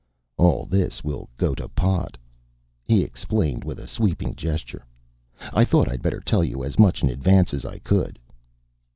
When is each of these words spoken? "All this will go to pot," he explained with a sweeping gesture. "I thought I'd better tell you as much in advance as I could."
"All 0.35 0.65
this 0.65 1.03
will 1.03 1.29
go 1.37 1.53
to 1.53 1.67
pot," 1.69 2.17
he 2.83 3.03
explained 3.03 3.63
with 3.63 3.77
a 3.79 3.85
sweeping 3.85 4.33
gesture. 4.33 4.83
"I 5.53 5.63
thought 5.63 5.87
I'd 5.87 6.01
better 6.01 6.21
tell 6.21 6.43
you 6.43 6.63
as 6.63 6.79
much 6.79 7.03
in 7.03 7.09
advance 7.11 7.53
as 7.53 7.65
I 7.65 7.77
could." 7.77 8.17